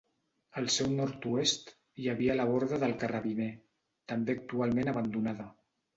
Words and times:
Al 0.61 0.69
seu 0.75 0.87
nord-oest 0.93 1.69
hi 2.03 2.09
havia 2.13 2.37
la 2.39 2.47
Borda 2.53 2.79
del 2.85 2.95
Carrabiner, 3.05 3.51
també 4.13 4.37
actualment 4.41 4.95
abandonada. 4.95 5.47